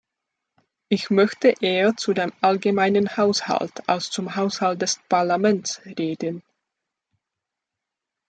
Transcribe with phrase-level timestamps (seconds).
[0.89, 6.41] Ich möchte eher zu dem allgemeinen Haushalt als zum Haushalt des Parlaments reden.